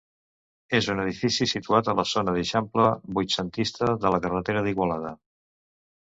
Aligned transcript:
És 0.75 0.85
un 0.91 0.99
edifici 1.01 1.45
situat 1.49 1.91
en 1.91 1.99
la 1.99 2.05
zona 2.11 2.33
d'eixample 2.37 2.85
vuitcentista 3.17 3.91
de 4.05 4.13
la 4.15 4.21
carretera 4.23 4.63
d'Igualada. 4.69 5.13